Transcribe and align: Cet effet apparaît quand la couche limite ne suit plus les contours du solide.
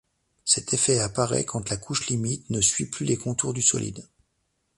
Cet 0.45 0.73
effet 0.73 0.97
apparaît 0.97 1.45
quand 1.45 1.69
la 1.69 1.77
couche 1.77 2.07
limite 2.07 2.49
ne 2.49 2.59
suit 2.59 2.87
plus 2.87 3.05
les 3.05 3.17
contours 3.17 3.53
du 3.53 3.61
solide. 3.61 4.03